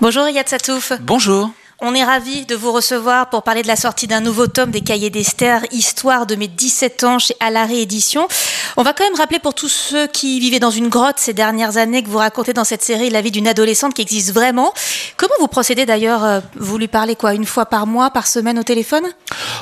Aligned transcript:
Bonjour 0.00 0.26
Yad 0.28 0.48
Satouf. 0.48 0.92
Bonjour. 1.00 1.50
On 1.82 1.94
est 1.94 2.04
ravis 2.04 2.44
de 2.44 2.54
vous 2.54 2.72
recevoir 2.72 3.30
pour 3.30 3.42
parler 3.42 3.62
de 3.62 3.66
la 3.66 3.74
sortie 3.74 4.06
d'un 4.06 4.20
nouveau 4.20 4.46
tome 4.46 4.70
des 4.70 4.82
Cahiers 4.82 5.08
d'Esther, 5.08 5.62
Histoire 5.70 6.26
de 6.26 6.34
mes 6.34 6.46
17 6.46 7.04
ans 7.04 7.18
chez 7.18 7.34
Alaré 7.40 7.80
Édition. 7.80 8.28
On 8.76 8.82
va 8.82 8.92
quand 8.92 9.04
même 9.04 9.16
rappeler 9.16 9.38
pour 9.38 9.54
tous 9.54 9.70
ceux 9.70 10.06
qui 10.06 10.40
vivaient 10.40 10.58
dans 10.58 10.70
une 10.70 10.88
grotte 10.88 11.18
ces 11.18 11.32
dernières 11.32 11.78
années 11.78 12.02
que 12.02 12.08
vous 12.10 12.18
racontez 12.18 12.52
dans 12.52 12.64
cette 12.64 12.82
série 12.82 13.08
la 13.08 13.22
vie 13.22 13.30
d'une 13.30 13.48
adolescente 13.48 13.94
qui 13.94 14.02
existe 14.02 14.34
vraiment. 14.34 14.74
Comment 15.16 15.32
vous 15.40 15.48
procédez 15.48 15.86
d'ailleurs 15.86 16.22
euh, 16.22 16.40
Vous 16.56 16.76
lui 16.76 16.86
parlez 16.86 17.16
quoi 17.16 17.32
Une 17.32 17.46
fois 17.46 17.64
par 17.64 17.86
mois, 17.86 18.10
par 18.10 18.26
semaine 18.26 18.58
au 18.58 18.62
téléphone? 18.62 19.04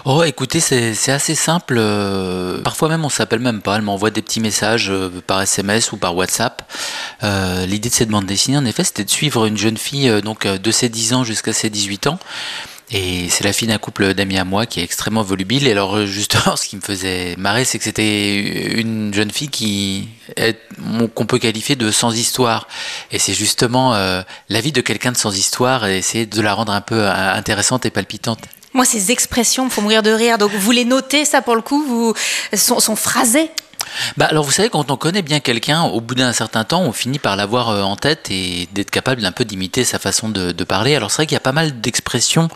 Oh, 0.04 0.24
écoutez, 0.24 0.58
c'est 0.58 1.12
assez 1.12 1.36
simple. 1.36 1.76
Euh, 1.78 2.60
parfois 2.62 2.88
même, 2.88 3.04
on 3.04 3.08
s'appelle 3.10 3.40
même 3.40 3.62
pas. 3.62 3.76
Elle 3.76 3.82
m'envoie 3.82 4.10
des 4.10 4.22
petits 4.22 4.40
messages 4.40 4.90
euh, 4.90 5.08
par 5.24 5.40
SMS 5.40 5.92
ou 5.92 5.98
par 5.98 6.16
WhatsApp. 6.16 6.62
L'idée 7.22 7.88
de 7.90 7.94
cette 7.94 8.08
bande 8.08 8.26
dessinée, 8.26 8.58
en 8.58 8.64
effet, 8.64 8.82
c'était 8.82 9.04
de 9.04 9.10
suivre 9.10 9.46
une 9.46 9.56
jeune 9.56 9.76
fille 9.76 10.22
donc 10.22 10.46
de 10.46 10.70
ses 10.70 10.88
10 10.88 11.14
ans 11.14 11.24
jusqu'à 11.24 11.52
ses 11.52 11.70
18 11.70 12.06
ans 12.06 12.07
et 12.90 13.28
c'est 13.28 13.44
la 13.44 13.52
fille 13.52 13.68
d'un 13.68 13.78
couple 13.78 14.14
d'amis 14.14 14.38
à 14.38 14.44
moi 14.44 14.64
qui 14.64 14.80
est 14.80 14.82
extrêmement 14.82 15.22
volubile. 15.22 15.66
Et 15.66 15.72
alors 15.72 16.06
justement, 16.06 16.56
ce 16.56 16.66
qui 16.66 16.76
me 16.76 16.80
faisait 16.80 17.34
marrer, 17.36 17.64
c'est 17.64 17.78
que 17.78 17.84
c'était 17.84 18.36
une 18.80 19.12
jeune 19.12 19.30
fille 19.30 19.48
qui 19.48 20.08
qu'on 21.14 21.26
peut 21.26 21.38
qualifier 21.38 21.76
de 21.76 21.90
sans 21.90 22.16
histoire. 22.16 22.66
Et 23.10 23.18
c'est 23.18 23.34
justement 23.34 23.94
euh, 23.94 24.22
la 24.48 24.60
vie 24.60 24.72
de 24.72 24.80
quelqu'un 24.80 25.12
de 25.12 25.16
sans 25.16 25.36
histoire 25.36 25.86
et 25.86 25.98
essayer 25.98 26.24
de 26.24 26.40
la 26.40 26.54
rendre 26.54 26.72
un 26.72 26.80
peu 26.80 27.02
euh, 27.02 27.34
intéressante 27.34 27.84
et 27.84 27.90
palpitante. 27.90 28.40
Moi, 28.74 28.84
ces 28.84 29.12
expressions 29.12 29.64
me 29.64 29.70
font 29.70 29.82
mourir 29.82 30.02
de 30.02 30.10
rire. 30.10 30.38
Donc, 30.38 30.52
vous 30.52 30.70
les 30.70 30.84
notez, 30.84 31.24
ça, 31.24 31.42
pour 31.42 31.56
le 31.56 31.62
coup, 31.62 31.82
vous 31.82 32.14
sont, 32.54 32.80
sont 32.80 32.96
phrasées 32.96 33.50
bah 34.16 34.26
alors 34.26 34.44
vous 34.44 34.52
savez, 34.52 34.68
quand 34.68 34.90
on 34.90 34.96
connaît 34.96 35.22
bien 35.22 35.40
quelqu'un, 35.40 35.82
au 35.82 36.00
bout 36.00 36.14
d'un 36.14 36.32
certain 36.32 36.64
temps, 36.64 36.82
on 36.82 36.92
finit 36.92 37.18
par 37.18 37.36
l'avoir 37.36 37.70
euh, 37.70 37.82
en 37.82 37.96
tête 37.96 38.30
et 38.30 38.68
d'être 38.72 38.90
capable 38.90 39.22
d'un 39.22 39.32
peu 39.32 39.44
d'imiter 39.44 39.84
sa 39.84 39.98
façon 39.98 40.28
de, 40.28 40.52
parler. 40.64 40.96
Alors 40.96 41.10
c'est 41.10 41.16
vrai 41.16 41.26
qu'il 41.26 41.34
y 41.34 41.36
a 41.36 41.40
pas 41.40 41.52
mal 41.52 41.80
d'expressions 41.80 42.48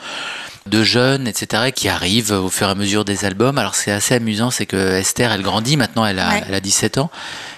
de 0.66 0.82
jeunes, 0.82 1.26
etc., 1.26 1.72
qui 1.74 1.88
arrivent 1.88 2.32
au 2.32 2.48
fur 2.48 2.68
et 2.68 2.70
à 2.70 2.74
mesure 2.74 3.04
des 3.04 3.24
albums. 3.24 3.58
Alors 3.58 3.74
c'est 3.74 3.90
assez 3.90 4.14
amusant, 4.14 4.50
c'est 4.50 4.66
que 4.66 4.76
Esther, 4.76 5.32
elle 5.32 5.42
grandit, 5.42 5.76
maintenant 5.76 6.04
elle 6.04 6.18
a, 6.18 6.38
elle 6.46 6.54
a 6.54 6.60
17 6.60 6.98
ans. 6.98 7.10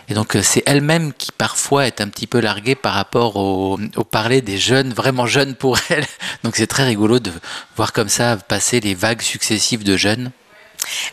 Et 0.08 0.14
donc 0.14 0.36
euh, 0.36 0.42
c'est 0.42 0.62
elle-même 0.66 1.12
qui 1.12 1.32
parfois 1.32 1.86
est 1.86 2.00
un 2.00 2.08
petit 2.08 2.26
peu 2.26 2.40
larguée 2.40 2.74
par 2.74 2.94
rapport 2.94 3.36
au, 3.36 3.78
au 3.96 4.04
parler 4.04 4.42
des 4.42 4.58
jeunes, 4.58 4.92
vraiment 4.92 5.26
jeunes 5.26 5.54
pour 5.54 5.78
elle. 5.90 6.06
Donc 6.44 6.56
c'est 6.56 6.66
très 6.66 6.84
rigolo 6.84 7.18
de 7.18 7.32
voir 7.76 7.92
comme 7.92 8.08
ça 8.08 8.36
passer 8.36 8.80
les 8.80 8.94
vagues 8.94 9.22
successives 9.22 9.84
de 9.84 9.96
jeunes. 9.96 10.30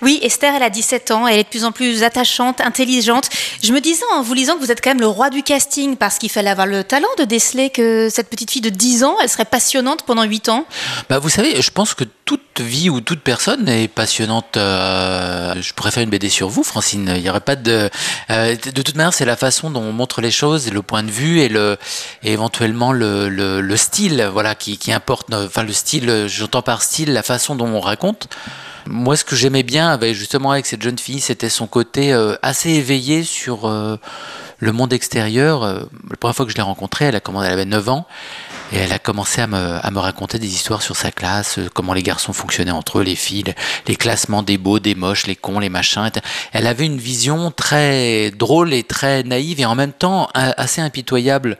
Oui, 0.01 0.19
Esther, 0.21 0.55
elle 0.55 0.63
a 0.63 0.69
17 0.69 1.11
ans, 1.11 1.27
elle 1.27 1.39
est 1.39 1.43
de 1.43 1.49
plus 1.49 1.65
en 1.65 1.71
plus 1.71 2.03
attachante, 2.03 2.61
intelligente. 2.61 3.29
Je 3.63 3.71
me 3.73 3.79
disais 3.79 4.03
en 4.13 4.21
vous 4.21 4.33
lisant 4.33 4.55
que 4.55 4.59
vous 4.59 4.71
êtes 4.71 4.81
quand 4.81 4.91
même 4.91 4.99
le 4.99 5.07
roi 5.07 5.29
du 5.29 5.43
casting, 5.43 5.95
parce 5.95 6.17
qu'il 6.17 6.29
fallait 6.29 6.49
avoir 6.49 6.67
le 6.67 6.83
talent 6.83 7.07
de 7.17 7.23
déceler 7.23 7.69
que 7.69 8.09
cette 8.09 8.29
petite 8.29 8.51
fille 8.51 8.61
de 8.61 8.69
10 8.69 9.03
ans, 9.03 9.15
elle 9.21 9.29
serait 9.29 9.45
passionnante 9.45 10.03
pendant 10.03 10.23
8 10.23 10.49
ans. 10.49 10.65
Bah, 11.09 11.19
vous 11.19 11.29
savez, 11.29 11.61
je 11.61 11.71
pense 11.71 11.93
que 11.93 12.03
toute 12.25 12.41
vie 12.59 12.89
ou 12.89 13.01
toute 13.01 13.21
personne 13.21 13.69
est 13.69 13.87
passionnante. 13.87 14.57
Euh, 14.57 15.55
je 15.61 15.73
pourrais 15.73 15.91
faire 15.91 16.03
une 16.03 16.09
BD 16.09 16.29
sur 16.29 16.49
vous, 16.49 16.63
Francine. 16.63 17.13
Il 17.15 17.21
n'y 17.21 17.29
aurait 17.29 17.39
pas 17.39 17.55
de. 17.55 17.89
Euh, 18.29 18.55
de 18.55 18.81
toute 18.81 18.95
manière, 18.95 19.13
c'est 19.13 19.25
la 19.25 19.37
façon 19.37 19.69
dont 19.69 19.81
on 19.81 19.93
montre 19.93 20.21
les 20.21 20.31
choses, 20.31 20.71
le 20.71 20.81
point 20.81 21.03
de 21.03 21.11
vue 21.11 21.39
et, 21.39 21.49
le, 21.49 21.77
éventuellement 22.23 22.91
le, 22.91 23.29
le, 23.29 23.77
style 23.77 24.27
voilà, 24.31 24.55
qui, 24.55 24.77
qui 24.77 24.91
importe. 24.91 25.33
Enfin, 25.33 25.63
le 25.63 25.73
style, 25.73 26.25
j'entends 26.27 26.61
par 26.61 26.81
style 26.81 27.13
la 27.13 27.23
façon 27.23 27.55
dont 27.55 27.67
on 27.67 27.79
raconte. 27.79 28.27
Moi, 28.87 29.15
ce 29.15 29.23
que 29.23 29.35
j'aimais 29.35 29.63
bien 29.63 29.89
avec, 29.89 30.15
justement 30.15 30.51
avec 30.51 30.65
cette 30.65 30.81
jeune 30.81 30.97
fille, 30.97 31.19
c'était 31.19 31.49
son 31.49 31.67
côté 31.67 32.13
euh, 32.13 32.35
assez 32.41 32.71
éveillé 32.71 33.23
sur 33.23 33.65
euh, 33.67 33.97
le 34.59 34.71
monde 34.71 34.91
extérieur. 34.93 35.63
Euh, 35.63 35.81
la 36.09 36.17
première 36.17 36.35
fois 36.35 36.45
que 36.45 36.51
je 36.51 36.57
l'ai 36.57 36.63
rencontrée, 36.63 37.05
elle, 37.05 37.15
elle 37.15 37.51
avait 37.51 37.65
9 37.65 37.89
ans. 37.89 38.07
Et 38.71 38.77
elle 38.77 38.93
a 38.93 38.99
commencé 38.99 39.41
à 39.41 39.47
me, 39.47 39.57
à 39.57 39.91
me, 39.91 39.99
raconter 39.99 40.39
des 40.39 40.47
histoires 40.47 40.81
sur 40.81 40.95
sa 40.95 41.11
classe, 41.11 41.59
comment 41.73 41.93
les 41.93 42.03
garçons 42.03 42.33
fonctionnaient 42.33 42.71
entre 42.71 42.99
eux, 42.99 43.03
les 43.03 43.15
filles, 43.15 43.53
les 43.87 43.95
classements 43.95 44.43
des 44.43 44.57
beaux, 44.57 44.79
des 44.79 44.95
moches, 44.95 45.27
les 45.27 45.35
cons, 45.35 45.59
les 45.59 45.69
machins. 45.69 46.09
Elle 46.53 46.67
avait 46.67 46.85
une 46.85 46.97
vision 46.97 47.51
très 47.51 48.31
drôle 48.31 48.73
et 48.73 48.83
très 48.83 49.23
naïve 49.23 49.59
et 49.59 49.65
en 49.65 49.75
même 49.75 49.93
temps 49.93 50.29
assez 50.33 50.81
impitoyable 50.81 51.57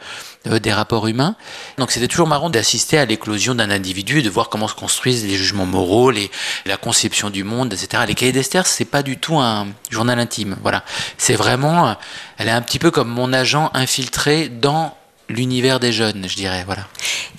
euh, 0.48 0.60
des 0.60 0.74
rapports 0.74 1.08
humains. 1.08 1.36
Donc 1.78 1.92
c'était 1.92 2.08
toujours 2.08 2.28
marrant 2.28 2.50
d'assister 2.50 2.98
à 2.98 3.06
l'éclosion 3.06 3.54
d'un 3.54 3.70
individu 3.70 4.24
de 4.24 4.30
voir 4.30 4.50
comment 4.50 4.68
se 4.68 4.74
construisent 4.74 5.24
les 5.26 5.36
jugements 5.36 5.68
moraux, 5.68 6.10
les, 6.10 6.32
la 6.66 6.78
conception 6.78 7.30
du 7.30 7.44
monde, 7.44 7.74
etc. 7.74 8.04
Les 8.08 8.16
cahiers 8.16 8.32
d'Esther, 8.32 8.66
c'est 8.66 8.86
pas 8.86 9.04
du 9.04 9.18
tout 9.18 9.38
un 9.38 9.68
journal 9.92 10.20
intime. 10.20 10.58
Voilà, 10.64 10.84
c'est 11.18 11.36
vraiment, 11.36 11.96
elle 12.38 12.48
est 12.48 12.52
un 12.52 12.62
petit 12.62 12.80
peu 12.80 12.90
comme 12.90 13.10
mon 13.10 13.34
agent 13.34 13.70
infiltré 13.76 14.50
dans 14.50 14.96
l'univers 15.32 15.80
des 15.80 15.92
jeunes, 15.92 16.26
je 16.28 16.36
dirais. 16.36 16.64
Voilà. 16.66 16.88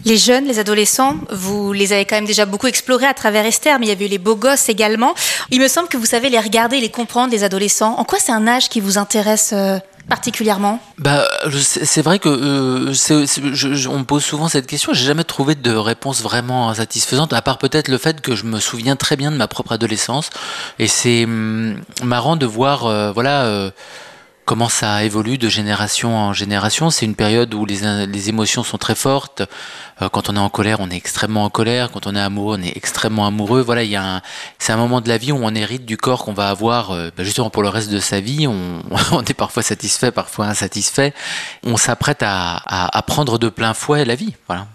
Les 0.04 0.16
jeunes, 0.16 0.47
les 0.47 0.58
adolescents, 0.58 1.16
vous 1.30 1.72
les 1.72 1.92
avez 1.92 2.04
quand 2.04 2.16
même 2.16 2.26
déjà 2.26 2.44
beaucoup 2.44 2.66
explorés 2.66 3.06
à 3.06 3.14
travers 3.14 3.47
Esther, 3.47 3.78
mais 3.78 3.86
il 3.86 3.88
y 3.88 3.92
avait 3.92 4.06
eu 4.06 4.08
les 4.08 4.19
beaux 4.19 4.36
gosses 4.36 4.69
également. 4.69 5.14
Il 5.50 5.60
me 5.60 5.69
semble 5.69 5.88
que 5.88 5.97
vous 5.97 6.06
savez 6.06 6.28
les 6.28 6.41
regarder, 6.41 6.81
les 6.81 6.91
comprendre, 6.91 7.31
les 7.32 7.44
adolescents. 7.44 7.94
En 7.98 8.04
quoi 8.04 8.19
c'est 8.19 8.32
un 8.32 8.48
âge 8.48 8.69
qui 8.69 8.81
vous 8.81 8.98
intéresse 8.98 9.50
euh, 9.52 9.78
particulièrement? 10.08 10.81
Bah, 10.98 11.25
C'est 11.50 12.02
vrai 12.02 12.19
que 12.19 12.28
euh, 12.28 13.88
on 13.88 13.98
me 13.98 14.04
pose 14.04 14.25
souvent 14.25 14.48
cette 14.48 14.66
question. 14.66 14.92
J'ai 14.92 15.06
jamais 15.06 15.25
trouvé 15.25 15.54
de 15.54 15.72
réponse 15.72 16.22
vraiment 16.22 16.72
satisfaisante, 16.75 17.32
à 17.32 17.42
part 17.42 17.58
peut-être 17.58 17.88
le 17.88 17.98
fait 17.98 18.20
que 18.20 18.34
je 18.34 18.44
me 18.44 18.60
souviens 18.60 18.97
très 18.97 19.16
bien 19.16 19.31
de 19.31 19.36
ma 19.36 19.48
propre 19.48 19.72
adolescence. 19.72 20.31
Et 20.78 20.88
c'est 20.88 21.25
hum, 21.25 21.81
marrant 22.02 22.36
de 22.36 22.47
voir, 22.47 22.86
euh, 22.86 23.12
voilà. 23.12 23.44
Euh, 23.44 23.70
comment 24.44 24.69
ça 24.69 25.04
évolue 25.04 25.38
de 25.38 25.48
génération 25.48 26.16
en 26.16 26.32
génération. 26.32 26.91
C'est 26.91 27.06
une 27.06 27.14
période 27.14 27.54
où 27.54 27.64
les, 27.64 28.06
les, 28.06 28.28
émotions 28.28 28.62
sont 28.62 28.78
très 28.78 28.94
fortes. 28.94 29.42
Euh, 30.00 30.08
quand 30.08 30.28
on 30.28 30.36
est 30.36 30.41
en 30.41 30.48
colère, 30.48 30.80
on 30.80 30.91
est 30.91 30.97
extrêmement 30.97 31.44
en 31.44 31.50
colère. 31.50 31.91
Quand 31.91 32.06
on 32.06 32.14
est 32.14 32.20
amoureux, 32.20 32.56
on 32.58 32.62
est 32.62 32.76
extrêmement 32.76 33.26
amoureux. 33.26 33.60
Voilà, 33.60 33.84
il 33.84 33.91
y 33.91 33.97
a 33.97 34.20
c'est 34.58 34.72
un 34.72 34.76
moment 34.76 35.00
de 35.00 35.08
la 35.08 35.19
vie 35.19 35.32
où 35.32 35.38
on 35.41 35.54
hérite 35.54 35.84
du 35.84 35.97
corps 35.97 36.25
qu'on 36.25 36.32
va 36.32 36.48
avoir 36.48 36.91
euh, 36.91 37.10
bah, 37.16 37.25
justement 37.25 37.50
pour 37.50 37.62
le 37.62 37.69
reste 37.69 37.91
de 37.91 38.00
sa 38.00 38.20
vie. 38.20 38.47
On, 38.47 38.82
on 39.12 39.22
est 39.22 39.34
parfois 39.34 39.62
satisfait, 39.62 40.10
parfois 40.10 40.47
insatisfait. 40.47 41.14
On 41.64 41.76
s'apprête 41.76 42.22
à, 42.22 42.56
à, 42.66 42.98
à 42.98 43.02
prendre 43.02 43.38
de 43.38 43.48
plein 43.48 43.75
fouet 43.75 44.04
la 44.04 44.14
vie. 44.14 44.34
Voilà. 44.48 44.66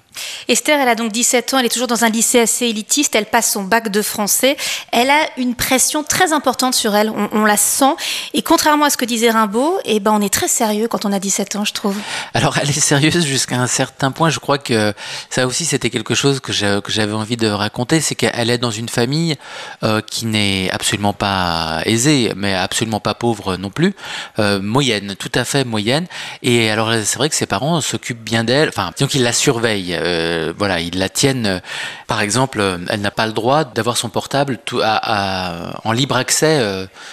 Esther, 0.48 0.80
elle 0.80 0.90
a 0.90 0.96
donc 0.96 1.12
17 1.12 1.54
ans, 1.54 1.60
elle 1.60 1.66
est 1.66 1.70
toujours 1.70 1.88
dans 1.88 2.04
un 2.04 2.10
lycée 2.10 2.40
assez 2.40 2.66
élitiste, 2.66 3.16
elle 3.16 3.26
passe 3.26 3.52
son 3.52 3.64
bac 3.64 3.90
de 3.90 4.02
français. 4.02 4.58
Elle 4.92 5.10
a 5.10 5.20
une 5.38 5.56
pression 5.56 6.04
très 6.04 6.34
importante 6.34 6.74
sur 6.74 6.96
elle, 6.96 7.10
on, 7.10 7.46
la 7.46 7.58
sent. 7.58 7.96
Et 8.34 8.42
contrairement 8.42 8.86
à 8.86 8.90
ce 8.90 8.98
que 8.98 9.06
disait 9.06 9.30
Rimbaud, 9.30 9.80
eh 9.86 10.00
ben, 10.00 10.12
on 10.14 10.22
est 10.22 10.34
très 10.34 10.48
sérieux 10.48 10.88
quand 10.88 11.06
on 11.06 11.14
a 11.14 11.20
17 11.20 11.56
ans, 11.56 11.66
je 11.66 11.74
trouve. 11.74 11.96
Alors, 12.34 12.58
elle 12.62 12.70
est 12.70 12.80
sérieuse 12.80 13.26
jusqu'à 13.26 13.58
un 13.58 13.68
certain 13.68 14.12
point. 14.12 14.30
Je 14.30 14.40
crois 14.40 14.58
que 14.58 14.94
ça 15.30 15.48
aussi, 15.48 15.66
c'était 15.66 15.90
quelque 15.90 16.16
chose 16.16 16.40
que 16.40 16.52
j'avais 16.52 17.14
envie 17.14 17.38
de 17.38 17.48
raconter. 17.48 18.02
C'est 18.02 18.16
qu'elle 18.16 18.50
est 18.50 18.58
dans 18.58 18.72
une 18.72 18.90
famille 18.90 19.36
euh, 19.84 20.02
qui 20.02 20.26
n'est 20.26 20.70
absolument 20.72 21.14
pas 21.14 21.82
aisée, 21.86 22.34
mais 22.36 22.54
absolument 22.54 23.00
pas 23.00 23.14
pauvre 23.14 23.58
non 23.58 23.70
plus. 23.70 23.96
Euh, 24.40 24.60
moyenne, 24.62 25.16
tout 25.18 25.32
à 25.36 25.46
fait 25.46 25.64
moyenne. 25.64 26.08
Et 26.44 26.70
alors, 26.70 26.92
c'est 27.04 27.18
vrai 27.18 27.30
que 27.30 27.36
ses 27.36 27.46
parents 27.46 27.82
s'occupent 27.82 28.24
bien 28.24 28.44
d'elle, 28.44 28.70
enfin, 28.70 28.92
disons 28.96 29.08
qu'ils 29.08 29.24
la 29.24 29.34
surveillent. 29.34 29.98
Euh, 30.08 30.54
voilà, 30.58 30.80
ils 30.80 30.98
la 30.98 31.10
tiennent. 31.10 31.46
Euh, 31.46 31.60
par 32.08 32.22
exemple, 32.22 32.60
euh, 32.60 32.78
elle 32.90 33.02
n'a 33.02 33.12
pas 33.12 33.28
le 33.28 33.34
droit 33.34 33.66
d'avoir 33.66 33.98
son 33.98 34.10
portable 34.10 34.58
tout, 34.64 34.82
en 34.82 35.92
libre 35.92 36.16
accès 36.16 36.62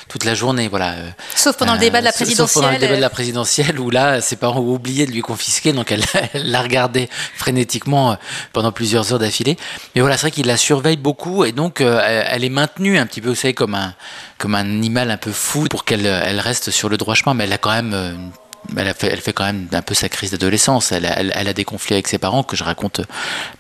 toute 0.09 0.25
la 0.25 0.34
journée. 0.34 0.69
Voilà. 0.69 0.94
Sauf 1.34 1.56
pendant 1.56 1.75
le 1.75 1.81
débat 1.81 2.00
de 2.00 2.05
la 2.05 2.12
présidentielle. 2.12 2.49
Sauf 2.49 2.55
pendant 2.55 2.72
le 2.72 2.78
débat 2.78 2.97
de 2.97 3.00
la 3.00 3.10
présidentielle 3.10 3.81
où 3.81 3.91
là, 3.91 4.21
ses 4.21 4.37
parents 4.37 4.60
ont 4.60 4.75
oublié 4.75 5.06
de 5.06 5.12
lui 5.12 5.21
confisquer, 5.21 5.72
donc 5.72 5.93
elle 5.93 6.05
l'a 6.34 6.62
regardé 6.62 7.09
frénétiquement 7.37 8.16
pendant 8.53 8.72
plusieurs 8.72 9.12
heures 9.12 9.19
d'affilée. 9.19 9.56
Mais 9.94 10.00
voilà, 10.00 10.16
c'est 10.16 10.22
vrai 10.22 10.31
qu'il 10.31 10.47
la 10.47 10.56
surveille 10.56 10.97
beaucoup 10.97 11.44
et 11.44 11.53
donc 11.53 11.81
elle 11.81 12.44
est 12.44 12.49
maintenue 12.49 12.99
un 12.99 13.06
petit 13.06 13.21
peu, 13.21 13.31
vous 13.31 13.34
savez, 13.34 13.55
comme 13.55 13.75
un 13.75 13.94
comme 14.38 14.55
un 14.55 14.61
animal 14.61 15.11
un 15.11 15.16
peu 15.16 15.32
fou 15.32 15.66
pour 15.71 15.84
qu'elle 15.84 16.06
elle 16.06 16.41
reste 16.41 16.71
sur 16.71 16.88
le 16.88 16.97
droit 16.97 17.15
chemin, 17.15 17.34
mais 17.34 17.44
elle 17.44 17.53
a 17.53 17.59
quand 17.59 17.71
même 17.71 17.94
une 17.94 18.31
elle, 18.76 18.94
fait, 18.94 19.08
elle 19.08 19.20
fait 19.20 19.32
quand 19.32 19.44
même 19.44 19.69
un 19.72 19.82
peu 19.82 19.94
sa 19.94 20.08
crise 20.08 20.30
d'adolescence. 20.30 20.92
Elle, 20.92 21.04
elle, 21.34 21.48
a 21.48 21.52
des 21.52 21.64
conflits 21.64 21.94
avec 21.94 22.08
ses 22.08 22.19
parents 22.19 22.42
que 22.42 22.56
je 22.56 22.64
raconte 22.64 23.00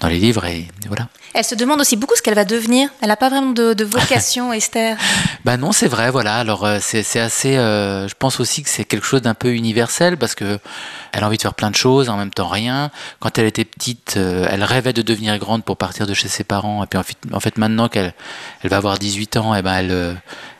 dans 0.00 0.08
les 0.08 0.18
livres 0.18 0.44
et 0.44 0.68
voilà. 0.86 1.08
Elle 1.34 1.44
se 1.44 1.54
demande 1.54 1.80
aussi 1.80 1.96
beaucoup 1.96 2.14
ce 2.16 2.22
qu'elle 2.22 2.34
va 2.34 2.44
devenir. 2.44 2.88
Elle 3.00 3.08
n'a 3.08 3.16
pas 3.16 3.28
vraiment 3.28 3.52
de, 3.52 3.84
vocation, 3.84 4.52
Esther. 4.52 4.96
Ben 5.44 5.56
non, 5.56 5.72
c'est 5.72 5.88
vrai, 5.88 6.10
voilà. 6.10 6.36
Alors 6.36 6.64
euh, 6.64 6.78
c'est 6.80 7.18
assez. 7.18 7.56
Euh, 7.56 8.08
je 8.08 8.14
pense 8.18 8.40
aussi 8.40 8.62
que 8.62 8.70
c'est 8.70 8.84
quelque 8.84 9.06
chose 9.06 9.22
d'un 9.22 9.34
peu 9.34 9.52
universel 9.52 10.16
parce 10.16 10.34
que 10.34 10.58
elle 11.12 11.22
a 11.22 11.26
envie 11.26 11.36
de 11.36 11.42
faire 11.42 11.54
plein 11.54 11.70
de 11.70 11.76
choses, 11.76 12.08
en 12.08 12.16
même 12.16 12.30
temps 12.30 12.48
rien. 12.48 12.90
Quand 13.20 13.36
elle 13.38 13.46
était 13.46 13.64
petite, 13.64 14.14
euh, 14.16 14.46
elle 14.50 14.62
rêvait 14.64 14.92
de 14.92 15.02
devenir 15.02 15.38
grande 15.38 15.64
pour 15.64 15.76
partir 15.76 16.06
de 16.06 16.14
chez 16.14 16.28
ses 16.28 16.44
parents. 16.44 16.84
Et 16.84 16.86
puis 16.86 16.98
en 16.98 17.02
fait, 17.02 17.16
en 17.32 17.40
fait 17.40 17.58
maintenant 17.58 17.88
qu'elle 17.88 18.14
elle 18.62 18.70
va 18.70 18.76
avoir 18.76 18.98
18 18.98 19.36
ans, 19.36 19.54
et 19.54 19.58
eh 19.58 19.62
ben 19.62 19.74
elle 19.74 20.16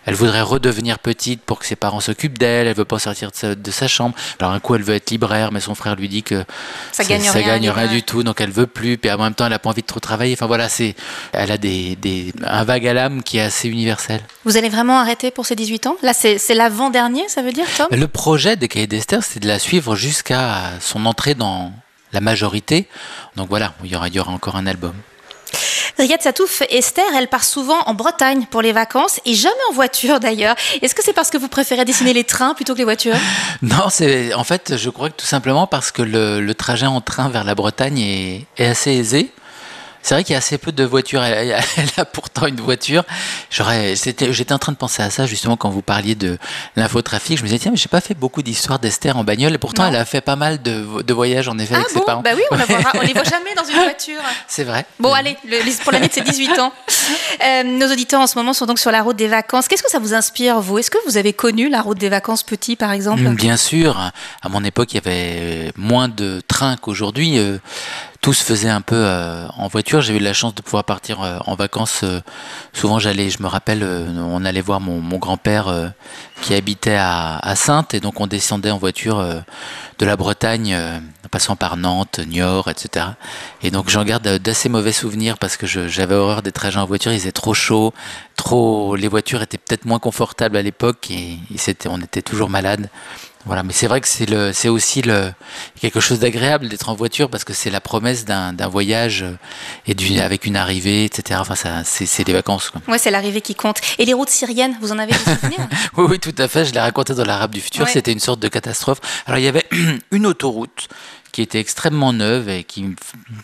elle 0.07 0.15
voudrait 0.15 0.43
redevenir 0.43 0.99
petite 0.99 1.43
pour 1.43 1.59
que 1.59 1.67
ses 1.67 1.77
parents 1.77 2.01
s'occupent 2.01 2.39
d'elle. 2.39 2.67
Elle 2.67 2.75
veut 2.75 2.85
pas 2.85 2.99
sortir 2.99 3.31
de 3.43 3.71
sa, 3.71 3.89
chambre. 3.89 4.15
Alors 4.39 4.53
un 4.53 4.61
coup, 4.61 4.75
elle 4.75 4.83
veut 4.83 4.95
être 4.95 5.11
libraire, 5.11 5.53
mais 5.53 5.61
son 5.61 5.75
frère 5.75 5.97
lui 5.97 6.09
dit 6.09 6.23
que 6.23 6.45
ça 6.93 7.05
gagne 7.05 7.29
rien, 7.71 7.87
du 7.87 8.03
tout, 8.03 8.23
donc 8.23 8.41
elle 8.41 8.51
veut 8.51 8.67
plus. 8.67 8.99
Puis 8.99 9.11
en 9.11 9.19
même 9.19 9.35
temps, 9.35 9.47
elle 9.47 9.53
a 9.53 9.59
pas 9.59 9.71
envie 9.71 9.83
de 9.83 9.87
trop 9.87 10.01
travailler. 10.01 10.35
Enfin 10.35 10.47
voilà, 10.47 10.69
c'est, 10.69 10.95
elle 11.33 11.51
a 11.51 11.59
des, 11.59 11.97
des, 11.97 12.33
un 12.45 12.65
vague 12.65 12.87
à 12.87 12.95
l'âme 12.95 13.23
qui 13.23 13.39
est 13.39 13.43
assez 13.43 13.69
universel. 13.69 14.21
Vous 14.45 14.57
allez 14.57 14.69
vraiment 14.69 14.99
arrêter 14.99 15.31
pour 15.31 15.47
ses 15.47 15.57
18 15.57 15.87
ans? 15.87 15.97
Là, 16.03 16.13
c'est, 16.13 16.39
l'avant-dernier, 16.55 17.29
ça 17.29 17.43
veut 17.43 17.53
dire, 17.53 17.67
Tom? 17.77 17.87
Le 17.91 18.09
projet 18.09 18.57
des 18.57 18.69
Cahiers 18.69 18.87
d'Esther, 18.87 19.23
c'est 19.23 19.41
de 19.41 19.49
la 19.49 19.59
suivre 19.59 19.97
jusqu'à 19.97 20.73
son 20.81 21.07
entrée 21.07 21.35
dans 21.35 21.73
la 22.13 22.21
majorité. 22.21 22.89
Donc 23.37 23.49
voilà, 23.49 23.75
il 23.85 23.91
y 23.91 23.97
aura, 23.97 24.09
il 24.09 24.15
y 24.15 24.21
aura 24.21 24.33
encore 24.33 24.57
un 24.57 24.67
album. 24.67 24.95
Riyad 26.05 26.21
Satouf, 26.21 26.63
Esther, 26.69 27.03
elle 27.17 27.29
part 27.29 27.45
souvent 27.45 27.81
en 27.87 27.95
Bretagne 27.95 28.45
pour 28.51 28.61
les 28.61 28.73
vacances 28.73 29.21
et 29.25 29.33
jamais 29.33 29.55
en 29.71 29.73
voiture 29.73 30.21
d'ailleurs. 30.21 30.55
Est-ce 30.83 30.95
que 30.95 31.03
c'est 31.03 31.15
parce 31.15 31.31
que 31.31 31.39
vous 31.39 31.49
préférez 31.49 31.87
dessiner 31.87 32.13
les 32.13 32.25
trains 32.25 32.53
plutôt 32.53 32.75
que 32.75 32.79
les 32.79 32.85
voitures? 32.85 33.17
Non, 33.63 33.89
c'est 33.89 34.35
en 34.35 34.45
fait, 34.45 34.77
je 34.77 34.91
crois 34.91 35.09
que 35.09 35.17
tout 35.17 35.25
simplement 35.25 35.67
parce 35.67 35.91
que 35.91 36.03
le, 36.03 36.53
trajet 36.53 36.85
en 36.85 37.01
train 37.01 37.31
vers 37.31 37.45
la 37.45 37.55
Bretagne 37.55 37.99
est 38.01 38.67
assez 38.67 38.91
aisé. 38.91 39.33
C'est 40.05 40.15
vrai 40.15 40.23
qu'il 40.23 40.35
y 40.35 40.37
a 40.37 40.39
assez 40.39 40.59
peu 40.59 40.71
de 40.71 40.85
voitures. 40.85 41.25
Elle, 41.25 41.57
a 41.97 42.05
pourtant 42.05 42.47
une 42.47 42.61
voiture. 42.61 43.05
J'aurais, 43.51 43.95
j'étais 43.97 44.53
en 44.53 44.59
train 44.59 44.73
de 44.73 44.77
penser 44.77 45.03
à 45.03 45.09
ça 45.09 45.25
justement 45.25 45.57
quand 45.57 45.71
vous 45.71 45.81
parliez 45.81 46.15
de 46.15 46.37
l'infotrafic. 46.77 47.39
Je 47.39 47.43
me 47.43 47.49
disais 47.49 47.59
tiens, 47.59 47.71
mais 47.71 47.79
j'ai 47.79 47.89
pas 47.89 48.03
fait 48.03 48.13
beaucoup 48.13 48.43
d'histoires 48.43 48.79
d'Esther 48.79 49.17
en 49.17 49.25
bagnole. 49.25 49.55
Et 49.55 49.59
pourtant, 49.59 49.87
elle 49.87 49.97
a 49.97 50.05
fait 50.05 50.21
pas 50.21 50.37
mal 50.37 50.61
de, 50.61 51.01
de 51.01 51.15
voyages 51.15 51.49
en 51.49 51.59
effet 51.59 51.73
ah 51.75 51.79
avec 51.79 51.89
ses 51.89 52.01
parents. 52.03 52.21
Bah 52.21 52.33
oui, 52.37 52.43
on, 52.51 52.57
ne 52.57 53.07
les 53.07 53.15
voit 53.15 53.25
jamais 53.25 53.55
dans 53.57 53.65
une 53.65 53.83
voiture. 53.83 54.21
C'est 54.47 54.65
vrai. 54.65 54.85
Bon, 55.01 55.11
allez, 55.15 55.39
pour 55.83 55.93
l'année 55.93 56.09
de 56.09 56.13
ses 56.13 56.21
18 56.21 56.59
ans. 56.59 56.73
Euh, 57.45 57.63
nos 57.63 57.93
auditeurs 57.93 58.21
en 58.21 58.27
ce 58.27 58.39
moment 58.39 58.55
sont 58.55 58.65
donc 58.65 58.79
sur 58.79 58.91
la 58.91 59.03
route 59.03 59.17
des 59.17 59.29
vacances. 59.29 59.69
Qu'est-ce 59.69 59.83
que 59.83 59.91
ça 59.91 59.99
vous 59.99 60.15
inspire, 60.15 60.61
vous? 60.61 60.79
Est-ce 60.79 60.91
que 60.91 60.97
vous 61.07 61.19
avez 61.19 61.33
connu 61.33 61.69
la 61.69 61.83
route 61.83 61.99
des 61.99 62.09
vacances 62.09 62.43
petit, 62.43 62.77
par 62.77 62.93
exemple? 62.93 63.23
Bien 63.35 63.57
sûr. 63.57 63.99
À 64.41 64.49
mon 64.49 64.65
époque, 64.65 64.93
il 64.93 64.95
y 64.95 64.99
avait 64.99 65.73
moins 65.77 66.09
de 66.09 66.41
trains 66.47 66.77
qu'aujourd'hui. 66.77 67.39
Euh, 67.39 67.59
tout 68.25 68.33
se 68.33 68.43
faisait 68.43 68.71
un 68.71 68.81
peu 68.81 68.97
euh, 68.97 69.47
en 69.59 69.69
voiture. 69.69 70.01
J'ai 70.01 70.17
eu 70.17 70.19
la 70.19 70.33
chance 70.33 70.55
de 70.55 70.63
pouvoir 70.63 70.85
partir 70.85 71.21
euh, 71.21 71.37
en 71.45 71.57
vacances. 71.57 72.01
Euh, 72.05 72.23
souvent, 72.73 72.99
j'allais, 72.99 73.29
je 73.29 73.43
me 73.43 73.47
rappelle, 73.49 73.85
on 73.85 74.47
allait 74.47 74.63
voir 74.63 74.81
mon, 74.81 75.19
grand-père 75.19 75.93
qui 76.41 76.55
habitait 76.55 76.97
à, 76.99 77.55
Sainte, 77.55 77.93
et 77.93 78.01
donc 78.01 78.21
on 78.21 78.27
descendait 78.27 78.71
en 78.71 78.79
voiture 78.79 79.25
de 79.99 80.07
la 80.07 80.17
Bretagne, 80.17 80.75
en 80.75 81.29
passant 81.31 81.55
par 81.55 81.77
Nantes, 81.77 82.19
Niort, 82.27 82.69
etc. 82.69 83.07
Et 83.63 83.71
donc 83.71 83.91
j'en 83.91 84.05
garde 84.05 84.27
d'assez 84.39 84.69
mauvais 84.69 84.93
souvenirs 84.93 85.39
parce 85.39 85.57
que 85.57 85.67
j'avais 85.67 86.15
horreur 86.15 86.43
des 86.43 86.53
trajets 86.53 86.81
en 86.81 86.87
voiture. 86.87 87.13
Il 87.13 87.19
faisait 87.21 87.33
trop 87.33 87.55
chaud, 87.55 87.95
trop, 88.37 88.97
les 88.97 89.09
voitures 89.09 89.43
étaient 89.43 89.59
peut-être 89.59 89.85
moins 89.85 89.99
confortables 90.01 90.57
à 90.57 90.63
l'époque 90.63 91.11
et 91.11 91.39
on 91.87 92.01
était 92.01 92.23
toujours 92.23 92.51
malade. 92.51 92.89
Voilà, 93.47 93.63
mais 93.63 93.73
c'est 93.73 93.87
vrai 93.87 94.01
que 94.01 94.09
c'est 94.09 94.29
le, 94.29 94.53
c'est 94.53 94.69
aussi 94.69 95.03
le, 95.03 95.33
quelque 95.81 96.01
chose 96.01 96.19
d'agréable 96.19 96.69
d'être 96.69 96.89
en 96.89 96.95
voiture 96.95 97.29
parce 97.29 97.45
que 97.45 97.53
c'est 97.53 97.71
la 97.71 97.81
promesse 97.81 98.25
d'un, 98.25 98.53
d'un 98.53 98.69
voyage 98.69 99.23
euh, 99.23 99.37
et 99.87 99.95
du, 99.95 100.19
avec 100.19 100.47
une 100.47 100.57
arrivée, 100.57 101.05
etc. 101.05 101.41
Enfin, 101.43 101.55
ça, 101.55 101.85
c'est, 101.85 102.07
c'est 102.07 102.25
des 102.25 102.33
vacances. 102.33 102.71
Quoi. 102.71 102.81
Ouais, 102.89 102.99
c'est 102.99 103.11
l'arrivée 103.11 103.43
qui 103.43 103.55
compte. 103.55 103.81
Et 103.99 104.05
les 104.05 104.15
routes 104.15 104.31
syriennes, 104.31 104.77
vous 104.81 104.93
en 104.93 104.99
avez 104.99 105.13
des 105.13 105.19
souvenirs? 105.41 105.69
Oui, 105.97 106.07
oui, 106.11 106.19
tout 106.19 106.35
à 106.39 106.49
fait. 106.49 106.65
Je 106.65 106.73
l'ai 106.73 106.81
raconté 106.81 107.15
dans 107.15 107.25
l'Arabe 107.25 107.53
du 107.53 107.61
futur. 107.61 107.89
C'était 107.89 108.13
une 108.13 108.21
sorte 108.21 108.41
de 108.41 108.49
catastrophe. 108.49 109.01
Alors, 109.27 109.39
il 109.39 109.45
y 109.45 109.49
avait 109.49 109.67
une 110.11 110.27
autoroute 110.27 110.89
qui 111.35 111.43
était 111.43 111.59
extrêmement 111.59 112.13
neuve 112.13 112.49
et 112.49 112.63
qui 112.63 112.95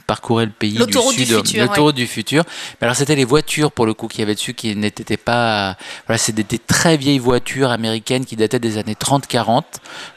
parcourait 0.07 0.45
le 0.45 0.53
pays 0.53 0.75
du 0.75 0.79
sud, 0.79 1.17
du 1.17 1.27
futur, 1.27 1.67
l'autoroute 1.67 1.97
du 1.97 2.07
futur. 2.07 2.45
Mais 2.81 2.85
alors 2.85 2.95
c'était 2.95 3.17
les 3.17 3.25
voitures 3.25 3.73
pour 3.73 3.85
le 3.85 3.95
coup 3.95 4.07
qu'il 4.07 4.21
y 4.21 4.23
avait 4.23 4.37
dessus 4.37 4.55
qui 4.55 4.77
n'étaient 4.77 5.17
pas, 5.17 5.77
voilà, 6.07 6.17
c'était 6.17 6.45
des 6.45 6.61
très 6.61 6.97
vieilles 6.97 7.19
voitures 7.19 7.73
américaines 7.73 8.25
qui 8.25 8.37
dataient 8.37 8.61
des 8.61 8.79
années 8.79 8.95
30-40 8.95 9.65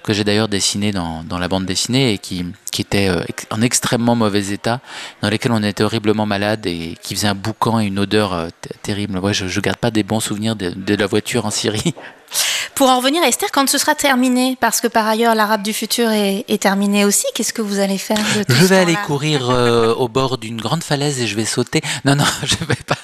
que 0.03 0.13
j'ai 0.13 0.23
d'ailleurs 0.23 0.49
dessinées 0.49 0.91
dans, 0.91 1.23
dans, 1.23 1.39
la 1.39 1.47
bande 1.47 1.65
dessinée 1.65 2.13
et 2.13 2.19
qui, 2.19 2.45
qui 2.71 2.83
étaient 2.83 3.09
euh, 3.09 3.23
en 3.49 3.59
extrêmement 3.63 4.15
mauvais 4.15 4.49
état, 4.49 4.79
dans 5.23 5.31
lesquelles 5.31 5.51
on 5.51 5.63
était 5.63 5.83
horriblement 5.83 6.27
malade 6.27 6.67
et 6.67 6.95
qui 7.01 7.15
faisaient 7.15 7.27
un 7.27 7.33
boucan 7.33 7.79
et 7.79 7.87
une 7.87 7.97
odeur 7.97 8.33
euh, 8.33 8.49
terrible. 8.83 9.17
Ouais, 9.17 9.33
je, 9.33 9.47
je 9.47 9.59
garde 9.61 9.79
pas 9.79 9.89
des 9.89 10.03
bons 10.03 10.19
souvenirs 10.19 10.55
de, 10.55 10.69
de 10.69 10.93
la 10.93 11.07
voiture 11.07 11.47
en 11.47 11.51
Syrie. 11.51 11.95
Pour 12.75 12.89
en 12.89 12.97
revenir 12.97 13.21
à 13.23 13.27
Esther, 13.27 13.51
quand 13.51 13.69
ce 13.69 13.77
sera 13.77 13.93
terminé, 13.93 14.57
parce 14.59 14.81
que 14.81 14.87
par 14.87 15.07
ailleurs 15.07 15.35
l'arabe 15.35 15.61
du 15.61 15.73
futur 15.73 16.09
est, 16.09 16.43
terminé 16.59 17.05
aussi, 17.05 17.25
qu'est-ce 17.35 17.53
que 17.53 17.61
vous 17.61 17.79
allez 17.79 17.97
faire 17.97 18.17
de 18.17 18.53
Je 18.53 18.65
vais 18.65 18.77
aller 18.77 18.95
courir 19.05 19.49
euh, 19.49 19.93
au 19.93 20.07
bord 20.07 20.37
d'une 20.37 20.59
grande 20.59 20.83
falaise 20.83 21.21
et 21.21 21.27
je 21.27 21.35
vais 21.35 21.45
sauter. 21.45 21.81
Non, 22.05 22.15
non, 22.15 22.25
je 22.43 22.55
vais 22.65 22.75
pas. 22.87 22.97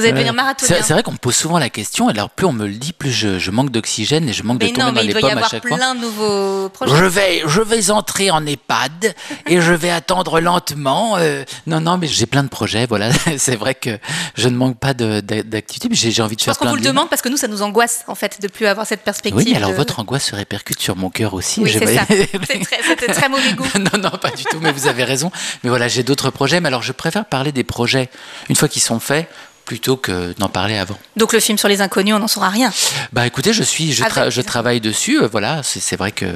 Vous 0.00 0.06
allez 0.06 0.12
devenir 0.14 0.34
marathonien. 0.34 0.76
C'est 0.82 0.92
vrai 0.92 1.02
qu'on 1.02 1.12
me 1.12 1.18
pose 1.18 1.36
souvent 1.36 1.58
la 1.58 1.70
question, 1.70 2.08
et 2.08 2.12
alors 2.12 2.30
plus 2.30 2.46
on 2.46 2.52
me 2.52 2.66
le 2.66 2.74
dit, 2.74 2.92
plus 2.92 3.10
je, 3.12 3.50
manque 3.50 3.70
d'oxygène 3.70 4.28
et 4.28 4.32
je 4.32 4.42
manque 4.42 4.58
de 4.58 4.66
tomber 4.68 4.92
dans 4.92 5.00
les 5.02 5.14
pommes 5.14 5.38
à 5.38 5.48
chaque 5.48 5.66
fois. 5.66 5.76
plein 5.76 5.94
de 5.94 6.00
nouveaux 6.00 6.68
projets. 6.70 6.96
Je 6.96 7.04
vais, 7.04 7.42
je 7.46 7.60
vais 7.60 7.90
entrer 7.90 8.30
en 8.30 8.44
EHPAD 8.46 9.14
et 9.46 9.60
je 9.60 9.72
vais 9.72 9.90
attendre 9.90 10.40
lentement. 10.40 11.16
Euh, 11.18 11.44
non, 11.66 11.80
non, 11.80 11.98
mais 11.98 12.06
j'ai 12.06 12.26
plein 12.26 12.42
de 12.42 12.48
projets, 12.48 12.86
voilà. 12.86 13.10
C'est 13.38 13.56
vrai 13.56 13.74
que 13.74 13.98
je 14.36 14.48
ne 14.48 14.56
manque 14.56 14.78
pas 14.78 14.94
d'activité, 14.94 15.88
mais 15.88 15.96
j'ai 15.96 16.22
envie 16.22 16.36
de 16.36 16.40
faire 16.40 16.54
plein 16.54 16.54
Je 16.54 16.58
pense 16.58 16.58
qu'on 16.58 16.70
vous 16.70 16.76
le 16.76 16.82
demande 16.82 17.08
parce 17.10 17.22
que 17.22 17.28
nous, 17.28 17.36
ça 17.36 17.48
nous 17.48 17.62
angoisse 17.62 18.04
en 18.06 18.14
fait 18.14 18.40
de 18.40 18.48
plus 18.48 18.66
avoir 18.66 18.86
cette 18.86 19.02
perspective. 19.02 19.36
Oui, 19.36 19.54
alors 19.54 19.72
votre 19.72 19.98
angoisse 19.98 20.26
se 20.26 20.34
répercute 20.34 20.80
sur 20.80 20.96
mon 20.96 21.10
cœur 21.10 21.34
aussi. 21.34 21.60
Oui, 21.60 21.72
c'est 21.72 21.94
ça. 21.94 22.02
C'était 22.08 23.12
très, 23.12 23.28
mauvais 23.28 23.52
goût. 23.52 23.66
non, 23.78 24.00
non, 24.02 24.10
pas 24.10 24.30
du 24.30 24.44
tout, 24.44 24.58
mais 24.60 24.72
vous 24.72 24.86
avez 24.86 25.04
raison. 25.04 25.30
Mais 25.62 25.70
voilà, 25.70 25.88
j'ai 25.88 26.02
d'autres 26.02 26.30
projets, 26.30 26.60
mais 26.60 26.68
alors 26.68 26.82
je 26.82 26.92
préfère 26.92 27.24
parler 27.24 27.52
des 27.52 27.64
projets 27.64 28.08
une 28.48 28.56
fois 28.56 28.68
qu'ils 28.68 28.82
sont 28.82 29.00
faits 29.00 29.28
plutôt 29.70 29.96
que 29.96 30.34
d'en 30.36 30.48
parler 30.48 30.76
avant. 30.76 30.98
Donc 31.16 31.32
le 31.32 31.38
film 31.38 31.56
sur 31.56 31.68
les 31.68 31.80
inconnus, 31.80 32.12
on 32.12 32.18
n'en 32.18 32.26
saura 32.26 32.48
rien. 32.48 32.72
Bah 33.12 33.24
écoutez, 33.24 33.52
je 33.52 33.62
suis, 33.62 33.92
je, 33.92 34.02
je 34.28 34.40
travaille 34.40 34.80
dessus. 34.80 35.22
Euh, 35.22 35.28
voilà, 35.30 35.62
c'est 35.62 35.94
vrai 35.94 36.10
que 36.10 36.26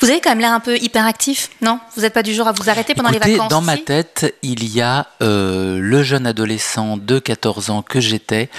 vous 0.00 0.10
avez 0.10 0.20
quand 0.20 0.30
même 0.30 0.40
l'air 0.40 0.52
un 0.52 0.58
peu 0.58 0.76
hyperactif, 0.76 1.50
non? 1.62 1.78
Vous 1.94 2.02
n'êtes 2.02 2.12
pas 2.12 2.24
du 2.24 2.34
genre 2.34 2.48
à 2.48 2.52
vous 2.52 2.68
arrêter 2.68 2.94
pendant 2.94 3.10
les 3.10 3.20
vacances 3.20 3.50
Dans 3.50 3.60
ma 3.60 3.76
tête, 3.76 4.34
il 4.42 4.64
y 4.64 4.80
a 4.80 5.06
euh, 5.22 5.78
le 5.80 6.02
jeune 6.02 6.26
adolescent 6.26 6.96
de 6.96 7.20
14 7.20 7.70
ans 7.70 7.82
que 7.82 8.00
j'étais, 8.00 8.50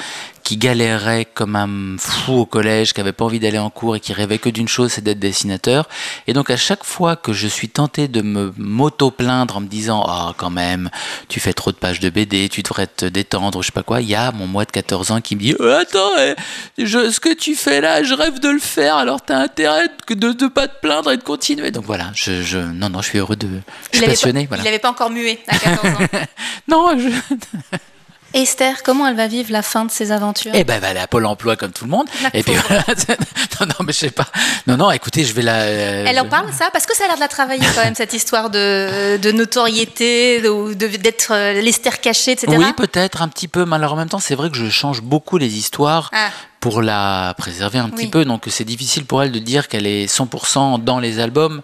qui 0.47 0.55
galérait 0.55 1.25
comme 1.25 1.57
un 1.57 1.97
fou 1.99 2.35
au 2.35 2.45
collège, 2.45 2.94
qui 2.94 3.01
avait 3.01 3.11
pas 3.11 3.25
envie 3.25 3.41
d'aller 3.41 3.57
en 3.57 3.69
cours 3.69 3.97
et 3.97 3.99
qui 3.99 4.13
rêvait 4.13 4.38
que 4.38 4.47
d'une 4.47 4.69
chose, 4.69 4.94
c'est 4.94 5.03
d'être 5.03 5.19
dessinateur. 5.19 5.89
Et 6.25 6.31
donc 6.31 6.49
à 6.49 6.55
chaque 6.55 6.85
fois 6.85 7.17
que 7.17 7.33
je 7.33 7.47
suis 7.47 7.67
tenté 7.67 8.07
de 8.07 8.21
me 8.21 8.53
m'auto-plaindre 8.55 9.57
en 9.57 9.59
me 9.59 9.67
disant 9.67 10.05
ah 10.07 10.33
quand 10.38 10.49
même, 10.49 10.89
tu 11.27 11.41
fais 11.41 11.51
trop 11.51 11.73
de 11.73 11.75
pages 11.75 11.99
de 11.99 12.09
BD, 12.09 12.47
tu 12.47 12.63
devrais 12.63 12.88
te 12.88 13.03
détendre, 13.03 13.61
je 13.61 13.65
sais 13.65 13.73
pas 13.73 13.83
quoi, 13.83 13.99
il 13.99 14.07
y 14.07 14.15
a 14.15 14.31
mon 14.31 14.47
moi 14.47 14.63
de 14.63 14.71
14 14.71 15.11
ans 15.11 15.19
qui 15.19 15.35
me 15.35 15.41
dit 15.41 15.53
euh, 15.59 15.81
attends, 15.81 16.17
eh, 16.17 16.33
je, 16.77 17.11
ce 17.11 17.19
que 17.19 17.33
tu 17.33 17.53
fais 17.53 17.81
là, 17.81 18.03
je 18.03 18.13
rêve 18.13 18.39
de 18.39 18.47
le 18.47 18.59
faire, 18.59 18.95
alors 18.95 19.25
tu 19.25 19.33
as 19.33 19.39
intérêt 19.39 19.89
de 20.07 20.27
ne 20.27 20.47
pas 20.47 20.69
te 20.69 20.79
plaindre 20.79 21.11
et 21.11 21.17
de 21.17 21.23
continuer. 21.23 21.71
Donc 21.71 21.83
voilà, 21.83 22.11
je, 22.15 22.41
je 22.41 22.59
non 22.59 22.88
non, 22.88 23.01
je 23.01 23.09
suis 23.09 23.19
heureux 23.19 23.35
de, 23.35 23.50
je 23.91 23.97
suis 23.97 24.07
passionné. 24.07 24.47
Il 24.50 24.63
n'avait 24.63 24.79
pas 24.79 24.91
encore 24.91 25.09
mué 25.09 25.39
à 25.50 25.57
14 25.57 25.93
ans. 25.93 25.97
non, 26.69 26.97
je 26.97 27.09
Esther, 28.33 28.83
comment 28.83 29.07
elle 29.07 29.15
va 29.15 29.27
vivre 29.27 29.51
la 29.51 29.62
fin 29.62 29.85
de 29.85 29.91
ses 29.91 30.12
aventures? 30.12 30.51
Eh 30.53 30.63
ben, 30.63 30.75
elle 30.75 30.81
va 30.81 30.88
aller 30.89 31.00
à 31.00 31.07
Pôle 31.07 31.25
Emploi 31.25 31.56
comme 31.56 31.71
tout 31.71 31.85
le 31.85 31.91
monde. 31.91 32.07
et 32.33 32.44
puis 32.44 32.53
non, 33.59 33.65
non, 33.65 33.85
mais 33.85 33.94
je 33.94 33.97
sais 33.97 34.12
pas. 34.12 34.27
Non, 34.68 34.77
non, 34.77 34.91
écoutez, 34.91 35.24
je 35.24 35.33
vais 35.33 35.41
la. 35.41 35.62
Euh, 35.62 36.06
elle 36.07 36.19
en 36.19 36.27
parle 36.27 36.51
ça? 36.53 36.69
Parce 36.71 36.85
que 36.85 36.95
ça 36.95 37.06
a 37.06 37.07
l'air 37.07 37.15
de 37.15 37.21
la 37.21 37.27
travailler 37.27 37.65
quand 37.75 37.83
même 37.83 37.95
cette 37.95 38.13
histoire 38.13 38.50
de, 38.50 39.18
de 39.18 39.31
notoriété, 39.31 40.41
d'être 40.41 41.31
euh, 41.31 41.62
l'Esther 41.62 42.01
cachée, 42.01 42.31
etc. 42.33 42.56
Oui, 42.57 42.74
peut-être 42.74 43.22
un 43.22 43.27
petit 43.27 43.48
peu. 43.48 43.65
Mais 43.65 43.75
alors 43.75 43.93
en 43.93 43.98
même 43.98 44.10
temps, 44.10 44.19
c'est 44.19 44.36
vrai 44.36 44.50
que 44.50 44.57
je 44.57 44.69
change 44.69 45.01
beaucoup 45.01 45.38
les 45.38 45.57
histoires. 45.57 46.10
Ah. 46.13 46.29
pour 46.60 46.81
la 46.81 47.34
préserver 47.38 47.79
un 47.79 47.89
petit 47.89 48.07
peu. 48.07 48.25
Donc 48.25 48.46
c'est 48.50 48.65
difficile 48.65 49.05
pour 49.05 49.24
elle 49.24 49.31
de 49.31 49.39
dire 49.39 49.67
qu'elle 49.67 49.88
est 49.88 50.05
100% 50.05 50.84
dans 50.84 51.00
les 51.00 51.19
albums. 51.19 51.62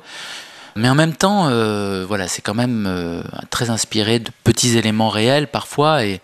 Mais 0.76 0.90
en 0.90 0.96
même 0.96 1.16
temps, 1.16 1.50
euh, 1.50 2.06
voilà, 2.08 2.28
c'est 2.28 2.42
quand 2.42 2.56
même 2.56 3.24
très 3.50 3.70
inspiré 3.70 4.20
de 4.20 4.32
petits 4.44 4.78
éléments 4.78 5.10
réels 5.10 5.48
parfois. 5.48 6.06
Et, 6.06 6.22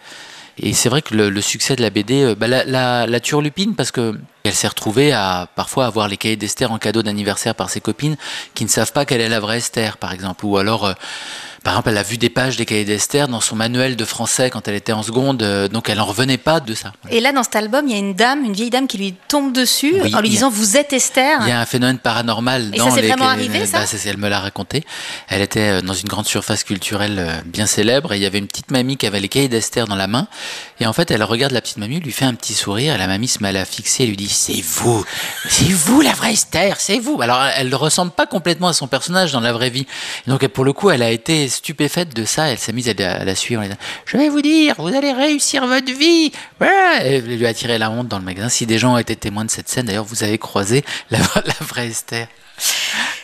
et 0.61 0.73
c'est 0.73 0.89
vrai 0.89 1.01
que 1.01 1.15
le, 1.15 1.41
succès 1.41 1.75
de 1.75 1.81
la 1.81 1.89
BD, 1.89 2.23
euh, 2.23 2.35
bah 2.35 2.47
la, 2.47 2.63
la, 2.65 3.07
la, 3.07 3.19
turlupine, 3.19 3.75
parce 3.75 3.91
que 3.91 4.19
elle 4.49 4.55
s'est 4.55 4.67
retrouvée 4.67 5.13
à 5.13 5.47
parfois 5.55 5.85
avoir 5.85 6.07
les 6.07 6.17
cahiers 6.17 6.35
d'Esther 6.35 6.71
en 6.71 6.79
cadeau 6.79 7.03
d'anniversaire 7.03 7.55
par 7.55 7.69
ses 7.69 7.81
copines 7.81 8.17
qui 8.55 8.63
ne 8.63 8.69
savent 8.69 8.91
pas 8.91 9.05
quelle 9.05 9.21
est 9.21 9.29
la 9.29 9.39
vraie 9.39 9.59
Esther, 9.59 9.97
par 9.97 10.11
exemple, 10.11 10.45
ou 10.45 10.57
alors 10.57 10.85
euh, 10.85 10.93
par 11.63 11.73
exemple, 11.73 11.89
elle 11.89 11.97
a 11.97 12.03
vu 12.03 12.17
des 12.17 12.29
pages 12.29 12.55
des 12.55 12.65
cahiers 12.65 12.85
d'Esther 12.85 13.27
dans 13.27 13.41
son 13.41 13.55
manuel 13.55 13.95
de 13.95 14.05
français 14.05 14.49
quand 14.49 14.67
elle 14.67 14.75
était 14.75 14.93
en 14.93 15.03
seconde, 15.03 15.43
euh, 15.43 15.67
donc 15.67 15.89
elle 15.89 15.97
n'en 15.97 16.05
revenait 16.05 16.37
pas 16.37 16.59
de 16.59 16.73
ça. 16.73 16.93
Et 17.09 17.19
là, 17.19 17.33
dans 17.33 17.43
cet 17.43 17.55
album, 17.55 17.85
il 17.87 17.91
y 17.91 17.95
a 17.95 17.97
une 17.97 18.13
dame, 18.13 18.45
une 18.45 18.53
vieille 18.53 18.69
dame 18.69 18.87
qui 18.87 18.97
lui 18.97 19.13
tombe 19.27 19.51
dessus 19.51 19.95
en 20.13 20.21
lui 20.21 20.29
disant 20.29 20.49
Vous 20.49 20.77
êtes 20.77 20.93
Esther. 20.93 21.39
Il 21.41 21.49
y 21.49 21.51
a 21.51 21.59
un 21.59 21.65
phénomène 21.65 21.99
paranormal. 21.99 22.71
Et 22.73 22.77
dans 22.77 22.89
ça 22.89 22.95
s'est 22.95 23.07
vraiment 23.07 23.27
arrivé, 23.27 23.65
ça, 23.65 23.79
bah, 23.79 23.85
Elle 24.05 24.17
me 24.17 24.29
l'a 24.29 24.39
raconté. 24.39 24.85
Elle 25.27 25.41
était 25.41 25.79
euh, 25.79 25.81
dans 25.81 25.93
une 25.93 26.07
grande 26.07 26.27
surface 26.27 26.63
culturelle 26.63 27.43
bien 27.45 27.65
célèbre 27.65 28.13
et 28.13 28.17
il 28.17 28.23
y 28.23 28.25
avait 28.25 28.39
une 28.39 28.47
petite 28.47 28.71
mamie 28.71 28.95
qui 28.95 29.05
avait 29.05 29.19
les 29.19 29.29
cahiers 29.29 29.49
d'Esther 29.49 29.85
dans 29.87 29.95
la 29.95 30.07
main. 30.07 30.27
Et 30.79 30.87
en 30.87 30.93
fait, 30.93 31.11
elle 31.11 31.23
regarde 31.23 31.51
la 31.51 31.61
petite 31.61 31.77
mamie, 31.77 31.99
lui 31.99 32.11
fait 32.11 32.25
un 32.25 32.35
petit 32.35 32.53
sourire 32.53 32.95
et 32.95 32.97
la 32.97 33.07
mamie 33.07 33.27
se 33.27 33.43
met 33.43 33.49
à 33.49 33.53
la 33.53 33.65
fixer 33.65 34.03
et 34.03 34.07
lui 34.07 34.15
dit 34.15 34.29
C'est 34.39 34.61
vous, 34.61 35.03
c'est 35.49 35.69
vous 35.69 35.99
la 35.99 36.13
vraie 36.13 36.31
Esther, 36.31 36.79
c'est 36.79 36.97
vous. 36.97 37.21
Alors, 37.21 37.43
elle 37.57 37.67
ne 37.67 37.75
ressemble 37.75 38.11
pas 38.13 38.25
complètement 38.25 38.69
à 38.69 38.73
son 38.73 38.87
personnage 38.87 39.33
dans 39.33 39.41
la 39.41 39.51
vraie 39.51 39.69
vie. 39.69 39.85
Donc, 40.27 40.47
pour 40.47 40.63
le 40.63 40.71
coup, 40.71 40.89
elle 40.91 41.03
a 41.03 41.11
été 41.11 41.49
stupéfaite 41.49 42.15
de 42.15 42.23
ça, 42.23 42.47
elle 42.47 42.57
s'est 42.57 42.71
mise 42.71 42.87
à, 42.87 43.25
la 43.25 43.35
suivre. 43.35 43.63
je 44.05 44.17
vais 44.17 44.29
vous 44.29 44.41
dire, 44.41 44.75
vous 44.77 44.95
allez 44.95 45.11
réussir 45.11 45.67
votre 45.67 45.91
vie. 45.91 46.31
Elle 47.01 47.25
lui 47.25 47.45
a 47.45 47.53
tiré 47.53 47.77
la 47.77 47.91
honte 47.91 48.07
dans 48.07 48.17
le 48.17 48.23
magasin. 48.23 48.47
Si 48.47 48.65
des 48.65 48.77
gens 48.77 48.93
ont 48.93 48.97
été 48.97 49.17
témoins 49.17 49.43
de 49.43 49.51
cette 49.51 49.67
scène, 49.67 49.87
d'ailleurs, 49.87 50.05
vous 50.05 50.23
avez 50.23 50.37
croisé 50.37 50.85
la, 51.11 51.19
vraie 51.59 51.89
Esther. 51.89 52.27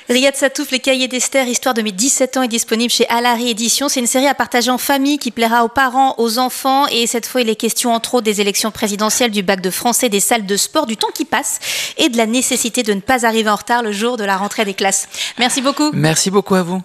Riyad 0.07 0.35
Satouf, 0.35 0.69
Les 0.69 0.79
Cahiers 0.79 1.07
d'Esther, 1.07 1.47
histoire 1.47 1.74
de 1.74 1.81
mes 1.81 1.91
17 1.91 2.38
ans, 2.38 2.43
est 2.43 2.47
disponible 2.47 2.91
chez 2.91 3.09
Alary 3.09 3.50
Éditions. 3.50 3.89
C'est 3.89 4.00
une 4.00 4.05
série 4.05 4.27
à 4.27 4.35
partager 4.35 4.69
en 4.69 4.77
famille 4.77 5.17
qui 5.17 5.31
plaira 5.31 5.65
aux 5.65 5.67
parents, 5.67 6.13
aux 6.19 6.38
enfants. 6.38 6.85
Et 6.91 7.07
cette 7.07 7.25
fois, 7.25 7.41
il 7.41 7.50
est 7.50 7.55
question 7.55 7.91
entre 7.91 8.13
autres 8.13 8.24
des 8.25 8.39
élections 8.39 8.69
présidentielles, 8.69 9.31
du 9.31 9.41
bac 9.41 9.62
de 9.62 9.71
français, 9.71 10.07
des 10.09 10.19
salles 10.19 10.45
de 10.45 10.57
sport, 10.57 10.85
du 10.85 10.95
temps 10.95 11.09
qui 11.12 11.25
passe 11.25 11.59
et 11.97 12.09
de 12.09 12.17
la 12.17 12.27
nécessité 12.27 12.83
de 12.83 12.93
ne 12.93 13.00
pas 13.00 13.25
arriver 13.25 13.50
en 13.50 13.55
retard 13.55 13.81
le 13.81 13.91
jour 13.91 14.15
de 14.15 14.24
la 14.24 14.38
rentrée 14.38 14.63
des 14.63 14.75
classes. 14.75 15.07
Merci 15.39 15.62
beaucoup. 15.62 15.89
Merci 15.91 16.29
beaucoup 16.29 16.53
à 16.53 16.62
vous. 16.62 16.83